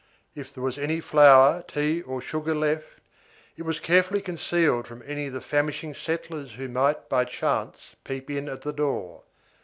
[0.33, 2.99] If there was any flour, tea, or sugar left,
[3.55, 8.27] it was carefully concealed from any of the famishing settlers who might by chance peep
[8.31, 9.21] in at the door.